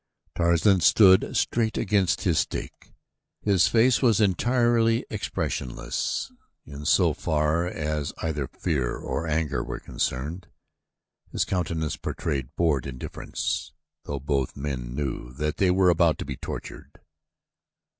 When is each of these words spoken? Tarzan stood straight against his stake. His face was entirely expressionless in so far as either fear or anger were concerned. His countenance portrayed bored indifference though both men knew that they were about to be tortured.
Tarzan 0.33 0.79
stood 0.79 1.37
straight 1.37 1.77
against 1.77 2.21
his 2.23 2.39
stake. 2.39 2.91
His 3.43 3.67
face 3.67 4.01
was 4.01 4.19
entirely 4.19 5.05
expressionless 5.11 6.31
in 6.65 6.85
so 6.85 7.13
far 7.13 7.67
as 7.67 8.11
either 8.17 8.47
fear 8.47 8.97
or 8.97 9.27
anger 9.27 9.63
were 9.63 9.79
concerned. 9.79 10.47
His 11.31 11.45
countenance 11.45 11.97
portrayed 11.97 12.49
bored 12.55 12.87
indifference 12.87 13.73
though 14.05 14.19
both 14.19 14.57
men 14.57 14.95
knew 14.95 15.33
that 15.33 15.57
they 15.57 15.69
were 15.69 15.91
about 15.91 16.17
to 16.17 16.25
be 16.25 16.35
tortured. 16.35 16.99